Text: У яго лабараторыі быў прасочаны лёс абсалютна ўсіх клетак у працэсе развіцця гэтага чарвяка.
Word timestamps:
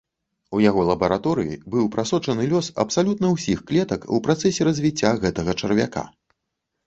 У 0.57 0.59
яго 0.69 0.81
лабараторыі 0.91 1.57
быў 1.73 1.85
прасочаны 1.95 2.47
лёс 2.53 2.69
абсалютна 2.83 3.27
ўсіх 3.35 3.61
клетак 3.71 4.07
у 4.17 4.21
працэсе 4.29 4.61
развіцця 4.69 5.11
гэтага 5.27 5.51
чарвяка. 5.61 6.03